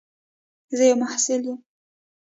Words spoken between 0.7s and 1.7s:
زه یو محصل یم.